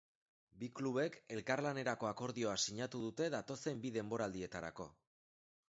Bi 0.61 0.69
klubek 0.79 1.17
elkarlanerako 1.35 2.09
akordioa 2.13 2.55
sinatu 2.63 3.03
dute 3.05 3.29
datozen 3.37 3.87
bi 3.87 3.95
denboraldietarako. 4.01 4.93